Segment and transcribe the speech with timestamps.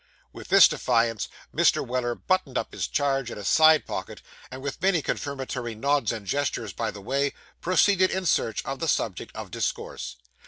[0.33, 1.85] With this defiance, Mr.
[1.87, 6.25] Weller buttoned up his change in a side pocket, and, with many confirmatory nods and
[6.25, 10.15] gestures by the way, proceeded in search of the subject of discourse.